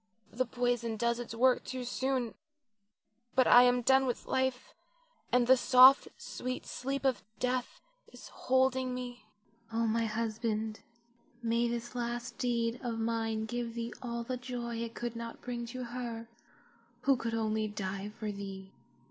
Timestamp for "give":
13.45-13.75